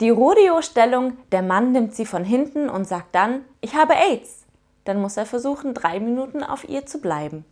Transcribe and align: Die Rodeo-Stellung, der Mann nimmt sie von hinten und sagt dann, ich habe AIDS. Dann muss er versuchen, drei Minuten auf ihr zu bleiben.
Die 0.00 0.10
Rodeo-Stellung, 0.10 1.16
der 1.32 1.40
Mann 1.40 1.72
nimmt 1.72 1.94
sie 1.94 2.04
von 2.04 2.22
hinten 2.22 2.68
und 2.68 2.86
sagt 2.86 3.14
dann, 3.14 3.44
ich 3.62 3.74
habe 3.74 3.94
AIDS. 3.94 4.44
Dann 4.84 5.00
muss 5.00 5.16
er 5.16 5.24
versuchen, 5.24 5.72
drei 5.72 6.00
Minuten 6.00 6.42
auf 6.42 6.68
ihr 6.68 6.84
zu 6.84 7.00
bleiben. 7.00 7.46